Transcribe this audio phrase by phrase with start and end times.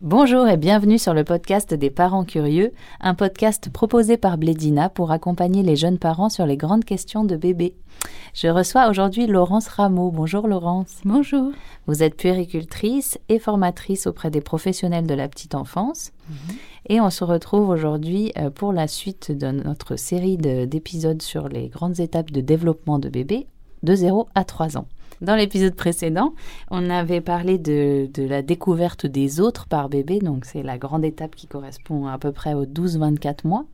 [0.00, 5.10] Bonjour et bienvenue sur le podcast des parents curieux, un podcast proposé par Blédina pour
[5.10, 7.74] accompagner les jeunes parents sur les grandes questions de bébé.
[8.32, 10.12] Je reçois aujourd'hui Laurence Rameau.
[10.12, 11.00] Bonjour Laurence.
[11.04, 11.50] Bonjour.
[11.88, 16.12] Vous êtes puéricultrice et formatrice auprès des professionnels de la petite enfance.
[16.88, 21.68] Et on se retrouve aujourd'hui euh, pour la suite de notre série d'épisodes sur les
[21.68, 23.48] grandes étapes de développement de bébé
[23.82, 24.86] de 0 à 3 ans.
[25.20, 26.34] Dans l'épisode précédent,
[26.70, 31.34] on avait parlé de, la découverte des autres par bébé, donc c'est la grande étape
[31.34, 33.64] qui correspond à peu près aux 12-24 mois.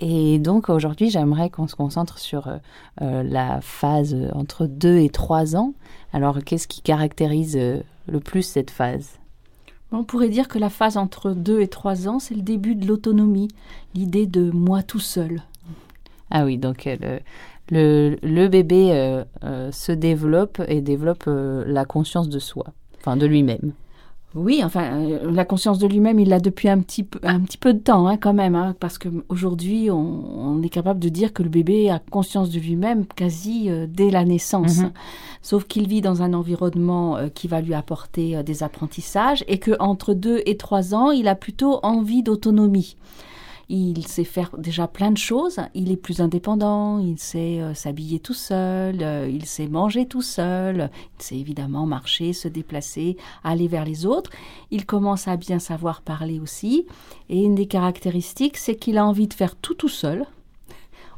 [0.00, 2.56] Et donc aujourd'hui, j'aimerais qu'on se concentre sur euh,
[3.00, 5.72] euh, la phase entre 2 et 3 ans.
[6.12, 9.18] Alors qu'est-ce qui caractérise euh, le plus cette phase?
[9.92, 12.86] On pourrait dire que la phase entre 2 et 3 ans, c'est le début de
[12.86, 13.48] l'autonomie,
[13.94, 15.42] l'idée de moi tout seul.
[16.30, 16.88] Ah oui, donc
[17.70, 22.66] le, bébé euh, euh, se développe et développe euh, la conscience de soi,
[22.98, 23.72] enfin de lui-même.
[24.34, 27.72] Oui, enfin, la conscience de lui-même, il l'a depuis un petit peu, un petit peu
[27.72, 31.42] de temps, hein, quand même, hein, parce qu'aujourd'hui, on, on, est capable de dire que
[31.42, 34.80] le bébé a conscience de lui-même quasi dès la naissance.
[34.80, 34.92] Mhm.
[35.40, 40.42] Sauf qu'il vit dans un environnement qui va lui apporter des apprentissages et qu'entre deux
[40.44, 42.96] et trois ans, il a plutôt envie d'autonomie
[43.68, 48.20] il sait faire déjà plein de choses, il est plus indépendant, il sait euh, s'habiller
[48.20, 53.66] tout seul, euh, il sait manger tout seul, il sait évidemment marcher, se déplacer, aller
[53.66, 54.30] vers les autres.
[54.70, 56.86] Il commence à bien savoir parler aussi,
[57.28, 60.26] et une des caractéristiques, c'est qu'il a envie de faire tout tout seul,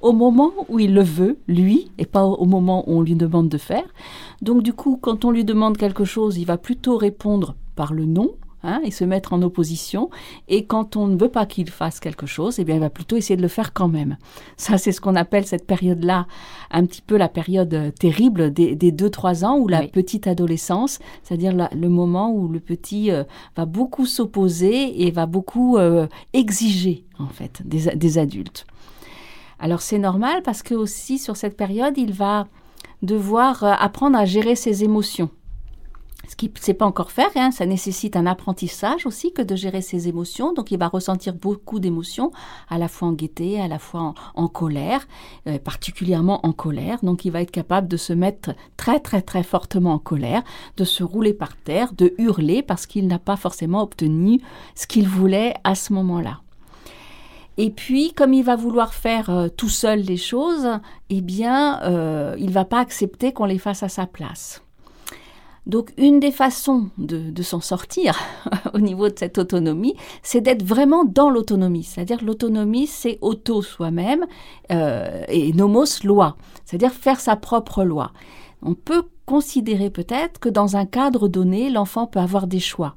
[0.00, 3.48] au moment où il le veut, lui, et pas au moment où on lui demande
[3.48, 3.92] de faire.
[4.40, 8.06] Donc du coup, quand on lui demande quelque chose, il va plutôt répondre par le
[8.06, 8.30] non,
[8.64, 10.10] Hein, et se mettre en opposition.
[10.48, 13.16] Et quand on ne veut pas qu'il fasse quelque chose, eh bien, il va plutôt
[13.16, 14.16] essayer de le faire quand même.
[14.56, 16.26] Ça, c'est ce qu'on appelle cette période-là,
[16.72, 20.98] un petit peu la période euh, terrible des, des 2-3 ans ou la petite adolescence,
[21.22, 23.22] c'est-à-dire le moment où le petit euh,
[23.56, 28.66] va beaucoup s'opposer et va beaucoup euh, exiger, en fait, des, des adultes.
[29.60, 32.48] Alors, c'est normal parce que aussi, sur cette période, il va
[33.02, 35.30] devoir apprendre à gérer ses émotions
[36.28, 39.80] ce qui ne sait pas encore faire, ça nécessite un apprentissage aussi que de gérer
[39.80, 40.52] ses émotions.
[40.52, 42.30] Donc il va ressentir beaucoup d'émotions,
[42.68, 45.08] à la fois en gaieté, à la fois en, colère,
[45.46, 46.98] euh, particulièrement en colère.
[47.02, 50.42] Donc il va être capable de se mettre très très très fortement en colère,
[50.76, 54.40] de se rouler par terre, de hurler parce qu'il n'a pas forcément obtenu
[54.74, 56.40] ce qu'il voulait à ce moment-là.
[57.56, 60.68] Et puis, comme il va vouloir faire euh, tout seul les choses,
[61.10, 64.62] eh bien, euh, il va pas accepter qu'on les fasse à sa place.
[65.68, 68.18] Donc une des façons de, s'en sortir
[68.74, 71.84] au niveau de cette autonomie, c'est d'être vraiment dans l'autonomie.
[71.84, 74.26] C'est-à-dire l'autonomie, c'est auto soi-même
[74.72, 78.12] euh, et nomos loi, c'est-à-dire faire sa propre loi.
[78.62, 82.96] On peut considérer peut-être que dans un cadre donné, l'enfant peut avoir des choix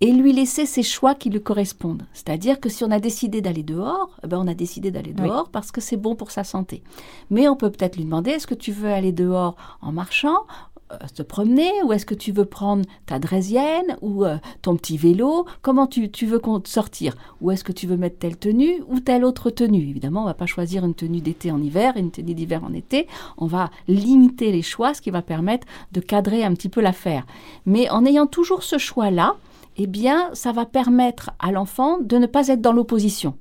[0.00, 2.06] et lui laisser ses choix qui lui correspondent.
[2.12, 5.48] C'est-à-dire que si on a décidé d'aller dehors, eh ben on a décidé d'aller dehors
[5.48, 6.82] parce que c'est bon pour sa santé.
[7.30, 10.46] Mais on peut peut-être lui demander est-ce que tu veux aller dehors en marchant
[10.92, 14.96] euh, se promener ou est-ce que tu veux prendre ta draisienne ou euh, ton petit
[14.96, 15.46] vélo?
[15.62, 17.16] Comment tu, tu veux sortir?
[17.40, 19.88] Ou est-ce que tu veux mettre telle tenue ou telle autre tenue?
[19.88, 22.72] Évidemment, on va pas choisir une tenue d'été en hiver et une tenue d'hiver en
[22.72, 23.08] été.
[23.36, 27.26] On va limiter les choix, ce qui va permettre de cadrer un petit peu l'affaire.
[27.64, 29.36] Mais en ayant toujours ce choix-là,
[29.76, 33.34] eh bien, ça va permettre à l'enfant de ne pas être dans l'opposition.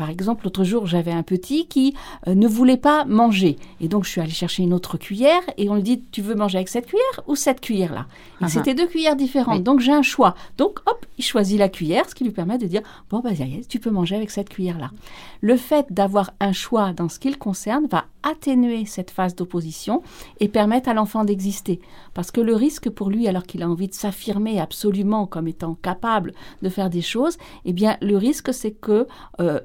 [0.00, 1.94] Par exemple, l'autre jour, j'avais un petit qui
[2.26, 3.58] euh, ne voulait pas manger.
[3.82, 6.34] Et donc, je suis allée chercher une autre cuillère et on lui dit Tu veux
[6.34, 8.06] manger avec cette cuillère ou cette cuillère-là?
[8.40, 9.62] Et c'était deux cuillères différentes.
[9.62, 10.34] Donc, j'ai un choix.
[10.56, 12.80] Donc, hop, il choisit la cuillère, ce qui lui permet de dire
[13.10, 13.32] Bon, bah,
[13.68, 14.90] tu peux manger avec cette cuillère-là.
[15.42, 20.02] Le fait d'avoir un choix dans ce qu'il concerne va atténuer cette phase d'opposition
[20.40, 21.80] et permettre à l'enfant d'exister.
[22.14, 25.74] Parce que le risque pour lui, alors qu'il a envie de s'affirmer absolument comme étant
[25.74, 26.32] capable
[26.62, 27.36] de faire des choses,
[27.66, 29.06] eh bien, le risque, c'est que
[29.40, 29.60] euh,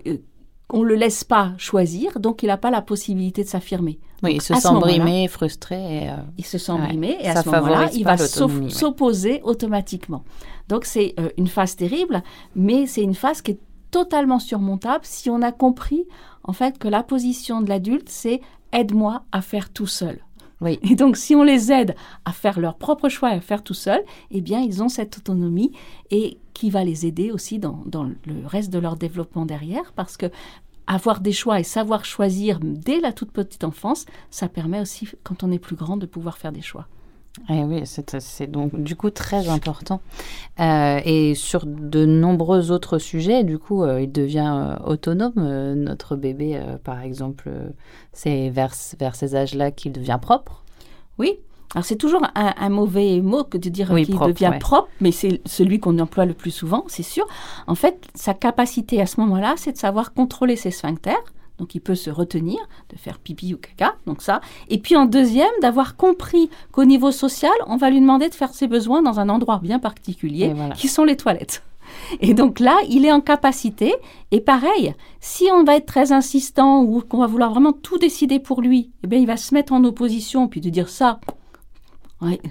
[0.69, 3.99] on le laisse pas choisir, donc il n'a pas la possibilité de s'affirmer.
[4.23, 6.09] Oui, il se sent brimé, frustré.
[6.09, 10.23] Euh, il se sent brimé et à ce moment-là, il va s'opposer automatiquement.
[10.67, 12.23] Donc c'est euh, une phase terrible,
[12.55, 13.59] mais c'est une phase qui est
[13.91, 16.05] totalement surmontable si on a compris
[16.43, 18.41] en fait que la position de l'adulte, c'est
[18.73, 20.24] aide-moi à faire tout seul.
[20.61, 20.79] Oui.
[20.83, 23.73] Et donc, si on les aide à faire leur propre choix et à faire tout
[23.73, 25.71] seul, eh bien, ils ont cette autonomie
[26.11, 28.15] et qui va les aider aussi dans, dans le
[28.45, 30.27] reste de leur développement derrière, parce que
[30.87, 35.43] avoir des choix et savoir choisir dès la toute petite enfance, ça permet aussi, quand
[35.43, 36.87] on est plus grand, de pouvoir faire des choix.
[37.49, 40.01] Eh oui, c'est donc du coup très important.
[40.59, 45.33] Euh, et sur de nombreux autres sujets, du coup, euh, il devient euh, autonome.
[45.75, 47.49] notre bébé, par exemple,
[48.13, 50.63] c'est vers, vers ces âges-là qu'il devient propre.
[51.17, 51.39] Oui,
[51.73, 55.79] Alors c'est toujours un, mauvais mot que de dire qu'il devient propre, mais c'est celui
[55.79, 57.27] qu'on emploie le plus souvent, c'est sûr.
[57.67, 61.23] En fait, sa capacité à ce moment-là, c'est de savoir contrôler ses sphincters.
[61.59, 62.57] Donc il peut se retenir
[62.91, 64.41] de faire pipi ou caca, donc ça.
[64.69, 68.53] Et puis en deuxième, d'avoir compris qu'au niveau social, on va lui demander de faire
[68.53, 71.63] ses besoins dans un endroit bien particulier, qui sont les toilettes.
[72.19, 73.93] Et donc là, il est en capacité.
[74.31, 78.39] Et pareil, si on va être très insistant ou qu'on va vouloir vraiment tout décider
[78.39, 81.19] pour lui, eh bien, il va se mettre en opposition puis de dire ça.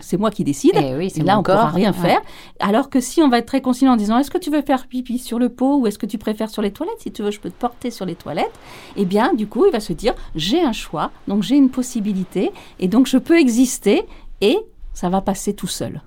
[0.01, 0.73] C'est moi qui décide.
[0.77, 2.21] Eh oui, et là, on ne pourra rien faire.
[2.59, 4.87] Alors que si on va être très conciliant en disant est-ce que tu veux faire
[4.87, 7.01] pipi sur le pot ou est-ce que tu préfères sur les toilettes?
[7.01, 8.53] Si tu veux, je peux te porter sur les toilettes.
[8.97, 12.53] Eh bien, du coup, il va se dire j'ai un choix, donc j'ai une possibilité
[12.79, 14.05] et donc je peux exister
[14.41, 14.59] et
[14.93, 16.03] ça va passer tout seul.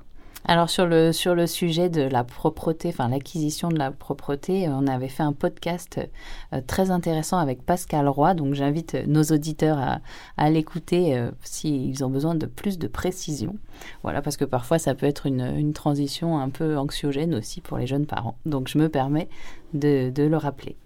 [0.49, 4.71] Alors sur le, sur le sujet de la propreté, enfin l'acquisition de la propreté, euh,
[4.71, 5.99] on avait fait un podcast
[6.53, 9.99] euh, très intéressant avec Pascal Roy, donc j'invite nos auditeurs
[10.37, 13.57] à, l'écouter euh, s'ils ont besoin de plus de précision.
[14.03, 17.85] Voilà, parce que parfois ça peut être une, transition un peu anxiogène aussi pour les
[17.85, 18.37] jeunes parents.
[18.45, 19.27] Donc je me permets
[19.73, 20.77] de, de le rappeler.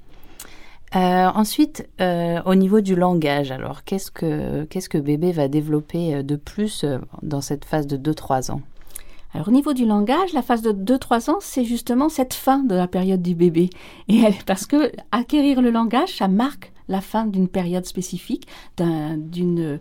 [0.96, 6.84] ensuite, au niveau du langage, alors qu'est-ce que, qu'est-ce que bébé va développer de plus
[7.22, 8.62] dans cette phase de 2-3 ans?
[9.34, 12.76] Alors au niveau du langage, la phase de 2-3 ans, c'est justement cette fin de
[12.76, 13.70] la période du bébé.
[14.08, 18.48] Et parce que acquérir le langage, ça marque la fin d'une période spécifique,
[18.78, 19.80] d'une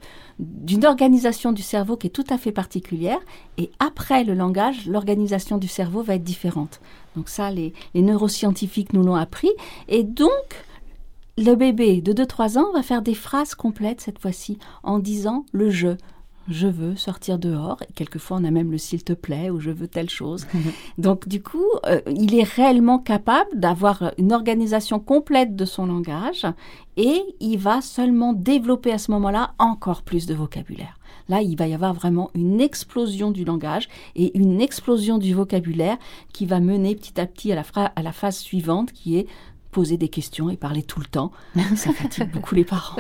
[0.85, 3.19] organisation du cerveau qui est tout à fait particulière.
[3.59, 6.81] Et après le langage, l'organisation du cerveau va être différente.
[7.17, 9.51] Donc ça, les, neuroscientifiques nous l'ont appris.
[9.89, 10.31] Et donc,
[11.37, 15.71] le bébé de 2-3 ans va faire des phrases complètes cette fois-ci en disant le
[15.71, 15.97] je,
[16.49, 17.79] je veux sortir dehors.
[17.89, 20.47] Et quelquefois, on a même le s'il te plaît ou je veux telle chose.
[20.99, 26.47] Donc, du coup, euh, il est réellement capable d'avoir une organisation complète de son langage
[26.97, 30.97] et il va seulement développer à ce moment-là encore plus de vocabulaire.
[31.29, 35.97] Là, il va y avoir vraiment une explosion du langage et une explosion du vocabulaire
[36.33, 37.63] qui va mener petit à petit à la,
[37.95, 39.29] à la phase suivante qui est
[39.71, 41.33] poser des questions et parler tout le temps.
[41.77, 42.97] Ça fatigue beaucoup les parents.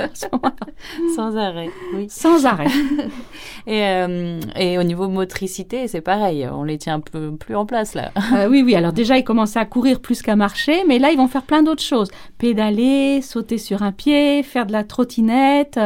[1.14, 2.08] Sans arrêt, oui.
[2.08, 2.68] Sans arrêt.
[3.70, 6.44] et, euh, et, au niveau motricité, c'est pareil.
[6.52, 8.10] On les tient un peu plus en place là.
[8.32, 8.74] Euh, oui, oui.
[8.74, 11.62] Alors déjà, ils commencent à courir plus qu'à marcher, mais là, ils vont faire plein
[11.62, 12.10] d'autres choses.
[12.38, 15.78] Pédaler, sauter sur un pied, faire de la trottinette,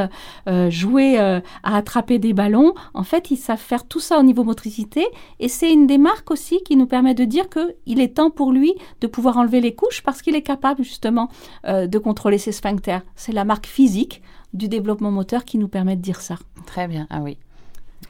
[0.48, 2.74] euh, jouer à attraper des ballons.
[2.94, 5.06] En fait, ils savent faire tout ça au niveau motricité.
[5.38, 8.52] Et c'est une des marques aussi qui nous permet de dire qu'il est temps pour
[8.52, 11.28] lui de pouvoir enlever les couches parce qu'il est capable justement
[11.66, 13.02] de contrôler ses sphincters.
[13.14, 14.22] C'est la marque physique
[14.54, 16.36] du développement moteur qui nous permet de dire ça.
[16.66, 17.36] Très bien, ah oui.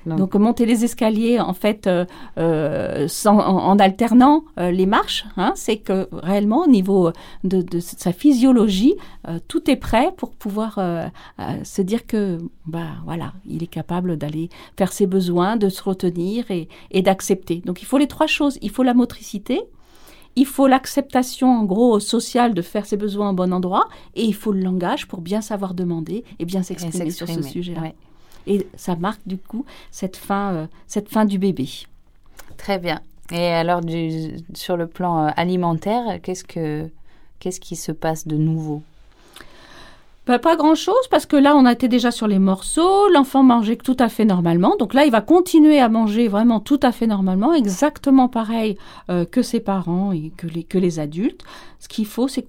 [0.06, 2.04] Donc, monter les escaliers en fait euh,
[2.38, 7.10] euh, en, alternant les marches, hein, c'est que réellement au niveau
[7.42, 8.94] de, sa physiologie,
[9.48, 10.78] tout est prêt pour pouvoir
[11.62, 16.50] se dire que bah voilà, il est capable d'aller faire ses besoins, de se retenir
[16.50, 17.62] et, et d'accepter.
[17.64, 18.58] Donc il faut les trois choses.
[18.62, 19.62] Il faut la motricité,
[20.36, 24.34] il faut l'acceptation, en gros, sociale de faire ses besoins au bon endroit, et il
[24.34, 27.92] faut le langage pour bien savoir demander et bien s'exprimer sur ce sujet-là.
[28.46, 31.68] Et ça marque du coup cette fin, euh, cette fin du bébé.
[32.56, 33.00] Très bien.
[33.32, 33.80] Et alors,
[34.54, 36.88] sur le plan euh, alimentaire, qu'est-ce que
[37.38, 38.82] qu'est-ce qui se passe de nouveau?
[40.24, 43.10] Pas grand-chose parce que là, on était déjà sur les morceaux.
[43.10, 44.74] L'enfant mangeait tout à fait normalement.
[44.78, 48.78] Donc là, il va continuer à manger vraiment tout à fait normalement, exactement pareil
[49.10, 51.42] euh, que ses parents et que les, que les adultes.
[51.78, 52.42] Ce qu'il faut, c'est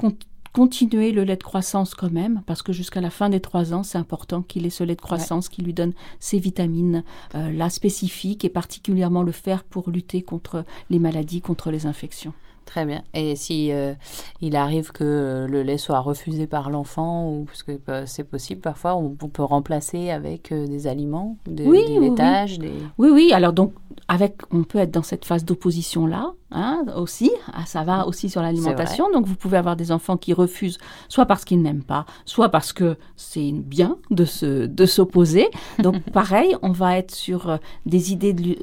[0.55, 3.83] continuer le lait de croissance quand même, parce que jusqu'à la fin des trois ans,
[3.83, 7.03] c'est important qu'il ait ce lait de croissance qui lui donne ses vitamines,
[7.35, 12.31] euh, là spécifiques, et particulièrement le fer pour lutter contre les maladies, contre les infections.
[12.63, 13.03] Très bien.
[13.13, 13.95] Et si euh,
[14.39, 18.61] il arrive que le lait soit refusé par l'enfant, ou parce que bah, c'est possible
[18.61, 22.71] parfois, on, peut remplacer avec euh, des aliments, des, oui, des laitages, oui.
[22.97, 23.31] oui, oui.
[23.33, 23.73] Alors donc
[24.07, 27.31] avec, on peut être dans cette phase d'opposition là hein, aussi.
[27.53, 29.11] Ah, ça va aussi sur l'alimentation.
[29.11, 30.77] Donc vous pouvez avoir des enfants qui refusent,
[31.09, 35.47] soit parce qu'ils n'aiment pas, soit parce que c'est bien de se de s'opposer.
[35.79, 38.55] Donc pareil, on va être sur euh, des idées de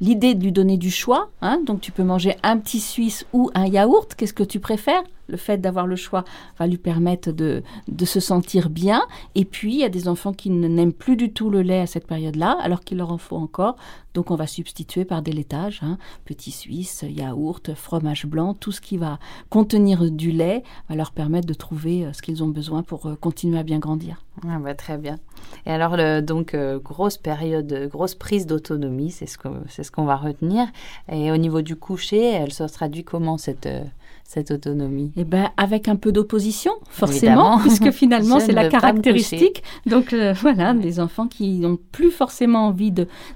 [0.00, 1.30] l'idée de lui donner du choix.
[1.42, 1.60] Hein.
[1.64, 5.02] Donc tu peux manger un petit suisse ou un yaourt, qu'est-ce que tu préfères?
[5.26, 6.24] Le fait d'avoir le choix
[6.58, 9.02] va lui permettre de, de, se sentir bien.
[9.34, 11.86] Et puis, il y a des enfants qui n'aiment plus du tout le lait à
[11.86, 13.76] cette période-là, alors qu'il leur en faut encore.
[14.14, 18.80] Donc, on va substituer par des laitages, hein, petit suisse, yaourt, fromage blanc, tout ce
[18.80, 19.18] qui va
[19.50, 23.16] contenir du lait va leur permettre de trouver euh, ce qu'ils ont besoin pour euh,
[23.16, 24.22] continuer à bien grandir.
[24.46, 25.18] Ah bah, très bien.
[25.66, 30.16] Et alors, donc, euh, grosse période, grosse prise d'autonomie, c'est ce qu'on ce qu'on va
[30.16, 30.66] retenir.
[31.10, 33.68] Et au niveau du coucher, elle se traduit comment cette
[34.24, 39.62] cette autonomie Eh ben, avec un peu d'opposition, forcément, puisque finalement c'est la caractéristique.
[39.86, 42.92] Donc euh, voilà, des enfants qui n'ont plus forcément envie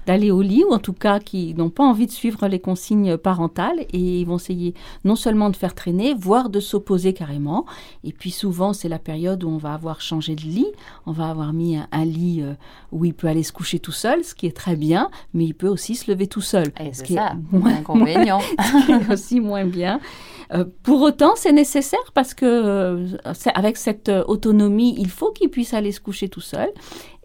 [0.07, 3.17] d'aller au lit, ou en tout cas qui n'ont pas envie de suivre les consignes
[3.17, 4.73] parentales, et ils vont essayer
[5.05, 7.65] non seulement de faire traîner, voire de s'opposer carrément.
[8.03, 10.67] Et puis souvent c'est la période où on va avoir changé de lit,
[11.05, 12.53] on va avoir mis un, lit euh,
[12.91, 15.53] où il peut aller se coucher tout seul, ce qui est très bien, mais il
[15.53, 16.71] peut aussi se lever tout seul.
[16.91, 18.39] c'est ça, moins inconvénient.
[18.59, 19.99] ce qui est aussi moins bien.
[20.53, 23.07] Euh, pour autant, c'est nécessaire parce que euh,
[23.53, 26.69] avec cette autonomie, il faut qu'il puisse aller se coucher tout seul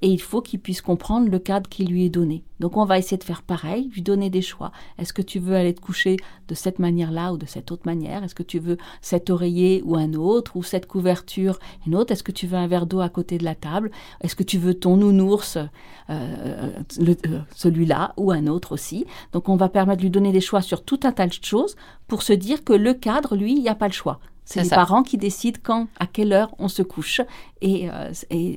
[0.04, 2.44] et il faut qu'il puisse comprendre le cadre qui lui est donné.
[2.61, 4.70] Donc on va essayer de faire pareil, lui donner des choix.
[4.99, 8.23] Est-ce que tu veux aller te coucher de cette manière-là ou de cette autre manière?
[8.23, 12.12] Est-ce que tu veux cet oreiller ou un autre ou cette couverture une autre?
[12.12, 13.90] Est-ce que tu veux un verre d'eau à côté de la table?
[14.20, 15.64] Est-ce que tu veux ton nounours, euh,
[16.11, 19.06] euh, celui-là ou un autre aussi?
[19.32, 21.76] Donc on va permettre de lui donner des choix sur tout un tas de choses
[22.08, 24.20] pour se dire que le cadre, lui, il n'y a pas le choix.
[24.44, 27.20] C'est les parents qui décident quand, à quelle heure on se couche
[27.62, 28.12] et, euh,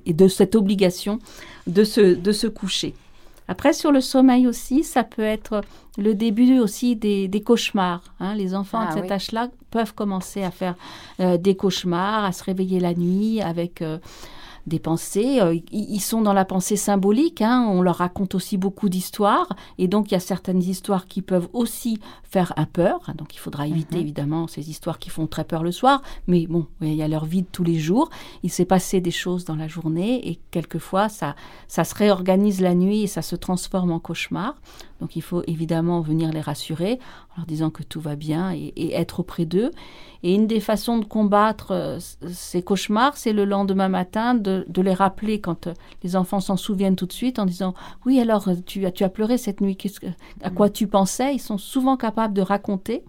[0.06, 1.20] de cette obligation
[1.66, 2.94] de se, de se coucher.
[3.48, 5.62] Après, sur le sommeil aussi, ça peut être
[5.98, 8.04] le début aussi des, cauchemars.
[8.20, 8.36] Hein.
[8.36, 10.76] Les enfants à ah cet âge-là peuvent commencer à faire
[11.22, 14.00] euh, des cauchemars, à se réveiller la nuit avec euh,
[14.68, 15.40] des pensées.
[15.40, 17.42] Euh, ils sont dans la pensée symbolique.
[17.42, 17.66] Hein.
[17.70, 19.56] On leur raconte aussi beaucoup d'histoires.
[19.78, 23.00] Et donc, il y a certaines histoires qui peuvent aussi faire un peur.
[23.16, 24.02] Donc, il faudra éviter mhm.
[24.02, 26.02] évidemment ces histoires qui font très peur le soir.
[26.28, 28.10] Mais bon, il y a leur vie de tous les jours.
[28.44, 31.36] Il s'est passé des choses dans la journée et quelquefois, ça,
[31.68, 34.56] ça se réorganise la nuit et ça se transforme en cauchemar.
[35.00, 37.00] Donc, il faut évidemment venir les rassurer
[37.38, 39.72] en leur disant que tout va bien et être auprès d'eux.
[40.24, 42.00] Et une des façons de combattre euh,
[42.32, 46.96] ces cauchemars, c'est le lendemain matin de, les rappeler quand euh, les enfants s'en souviennent
[46.96, 47.74] tout de suite en disant
[48.06, 49.78] Oui, alors tu, tu as pleuré cette nuit,
[50.42, 53.04] à quoi tu pensais Ils sont souvent capables de raconter.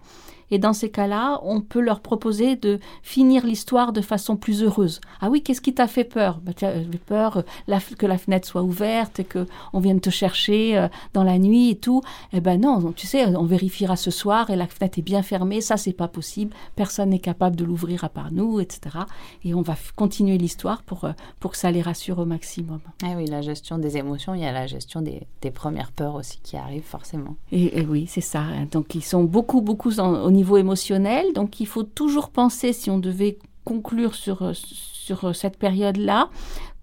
[0.51, 5.01] Et dans ces cas-là, on peut leur proposer de finir l'histoire de façon plus heureuse.
[5.21, 6.39] Ah oui, qu'est-ce qui t'a fait peur?
[6.43, 6.73] Bah, as
[7.05, 11.23] peur euh, que la fenêtre soit ouverte et que on vienne te chercher euh, dans
[11.23, 12.01] la nuit et tout.
[12.33, 15.61] Eh ben non, tu sais, on vérifiera ce soir et la fenêtre est bien fermée.
[15.61, 16.53] Ça, c'est pas possible.
[16.75, 18.99] Personne n'est capable de l'ouvrir à part nous, etc.
[19.43, 22.79] Et on va continuer l'histoire pour, euh, pour que ça les rassure au maximum.
[23.03, 26.15] Eh oui, la gestion des émotions, il y a la gestion des, des premières peurs
[26.15, 27.35] aussi qui arrivent forcément.
[27.51, 28.43] Et, oui, c'est ça.
[28.71, 31.33] Donc, ils sont beaucoup, beaucoup au niveau niveau émotionnel.
[31.33, 36.29] Donc il faut toujours penser, si on devait conclure sur, euh, sur euh, cette période-là,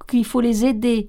[0.09, 1.09] qu'il faut les aider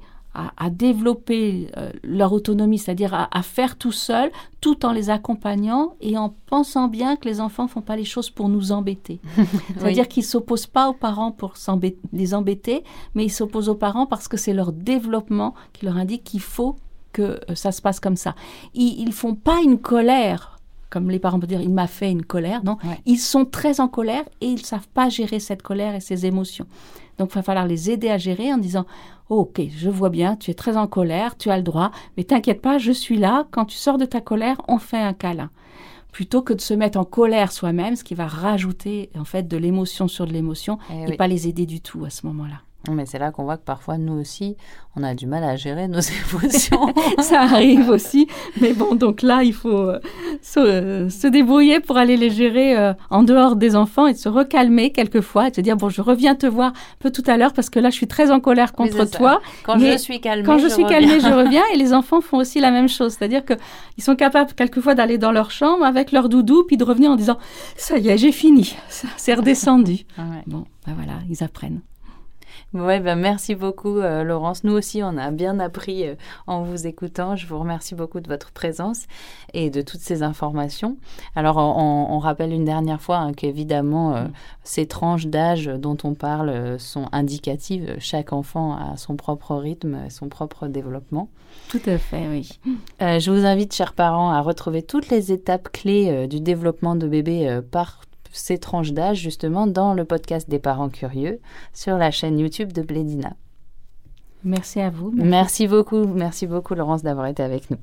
[0.57, 4.29] à, développer euh, leur autonomie, c'est-à-dire à, faire tout seul,
[4.61, 8.29] tout en les accompagnant et en pensant bien que les enfants font pas les choses
[8.29, 9.19] pour nous embêter.
[9.79, 11.55] C'est-à-dire qu'ils s'opposent pas aux parents pour
[12.13, 12.83] les embêter,
[13.15, 16.75] mais ils s'opposent aux parents parce que c'est leur développement qui leur indique qu'il faut
[17.13, 18.35] que ça se passe comme ça.
[18.75, 20.56] Ils, ils font pas une colère
[20.89, 22.63] comme les parents peuvent dire, il m'a fait une colère.
[22.63, 26.25] Non, ils sont très en colère et ils savent pas gérer cette colère et ces
[26.25, 26.65] émotions.
[27.17, 28.85] Donc, il va falloir les aider à gérer en disant,
[29.29, 32.61] ok, je vois bien, tu es très en colère, tu as le droit, mais t'inquiète
[32.61, 33.47] pas, je suis là.
[33.51, 35.49] Quand tu sors de ta colère, on fait un câlin.
[36.11, 39.57] Plutôt que de se mettre en colère soi-même, ce qui va rajouter en fait de
[39.57, 42.61] l'émotion sur de l'émotion eh et pas les aider du tout à ce moment-là.
[42.93, 44.55] Mais c'est là qu'on voit que parfois, nous aussi,
[44.95, 45.99] on a du mal à gérer nos
[46.41, 46.93] émotions.
[47.19, 48.27] ça arrive aussi.
[48.61, 49.99] Mais bon, donc là, il faut euh,
[50.41, 55.49] se, débrouiller pour aller les gérer euh, en dehors des enfants et se recalmer quelquefois
[55.49, 57.79] et se dire, bon, je reviens te voir un peu tout à l'heure parce que
[57.79, 59.41] là, je suis très en colère contre toi.
[59.63, 61.63] Quand je suis calmée, quand je, suis calmée, je reviens.
[61.73, 63.13] Et les enfants font aussi la même chose.
[63.13, 67.11] C'est-à-dire qu'ils sont capables quelquefois d'aller dans leur chambre avec leur doudou puis de revenir
[67.11, 67.37] en disant,
[67.75, 68.75] ça y est, j'ai fini.
[69.17, 70.05] C'est redescendu.
[70.17, 71.81] Ah bon, ben voilà, ils apprennent.
[72.73, 74.63] Ouais, ben merci beaucoup, euh, Laurence.
[74.63, 76.15] Nous aussi, on a bien appris euh,
[76.47, 77.35] en vous écoutant.
[77.35, 79.05] Je vous remercie beaucoup de votre présence
[79.53, 80.97] et de toutes ces informations.
[81.35, 84.25] Alors, on, rappelle une dernière fois hein, qu'évidemment, euh,
[84.63, 87.95] ces tranches d'âge dont on parle sont indicatives.
[87.99, 91.29] Chaque enfant a son propre rythme, son propre développement.
[91.69, 92.59] Tout à fait, oui.
[92.99, 97.61] je vous invite, chers parents, à retrouver toutes les étapes clés du développement de bébé
[97.71, 101.39] par ces tranches d'âge justement dans le podcast des parents curieux
[101.73, 103.35] sur la chaîne YouTube de Blédina.
[104.43, 105.11] Merci à vous.
[105.13, 105.67] Merci.
[105.67, 107.77] beaucoup, merci beaucoup Laurence d'avoir été avec nous.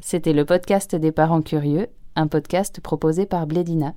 [0.00, 3.94] C'était le podcast des parents curieux, un podcast proposé par Blédina.